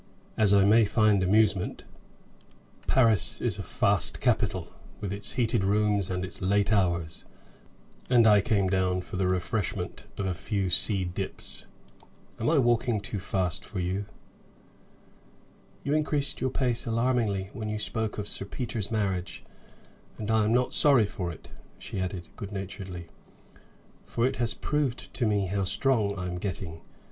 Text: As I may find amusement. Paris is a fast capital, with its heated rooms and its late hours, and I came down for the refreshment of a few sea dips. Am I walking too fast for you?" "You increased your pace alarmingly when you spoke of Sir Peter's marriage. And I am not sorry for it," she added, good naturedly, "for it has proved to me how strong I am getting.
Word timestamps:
As 0.35 0.51
I 0.51 0.65
may 0.65 0.83
find 0.83 1.21
amusement. 1.21 1.83
Paris 2.87 3.39
is 3.39 3.59
a 3.59 3.61
fast 3.61 4.19
capital, 4.19 4.73
with 4.99 5.13
its 5.13 5.33
heated 5.33 5.63
rooms 5.63 6.09
and 6.09 6.25
its 6.25 6.41
late 6.41 6.73
hours, 6.73 7.23
and 8.09 8.25
I 8.25 8.41
came 8.41 8.67
down 8.67 9.01
for 9.01 9.17
the 9.17 9.27
refreshment 9.27 10.07
of 10.17 10.25
a 10.25 10.33
few 10.33 10.71
sea 10.71 11.05
dips. 11.05 11.67
Am 12.39 12.49
I 12.49 12.57
walking 12.57 12.99
too 12.99 13.19
fast 13.19 13.63
for 13.63 13.79
you?" 13.79 14.07
"You 15.83 15.93
increased 15.93 16.41
your 16.41 16.49
pace 16.49 16.87
alarmingly 16.87 17.51
when 17.53 17.69
you 17.69 17.77
spoke 17.77 18.17
of 18.17 18.27
Sir 18.27 18.45
Peter's 18.45 18.89
marriage. 18.89 19.43
And 20.17 20.31
I 20.31 20.43
am 20.45 20.51
not 20.51 20.73
sorry 20.73 21.05
for 21.05 21.31
it," 21.31 21.49
she 21.77 21.99
added, 21.99 22.27
good 22.35 22.51
naturedly, 22.51 23.09
"for 24.07 24.25
it 24.25 24.37
has 24.37 24.55
proved 24.55 25.13
to 25.13 25.27
me 25.27 25.45
how 25.45 25.63
strong 25.63 26.17
I 26.17 26.25
am 26.25 26.39
getting. 26.39 26.81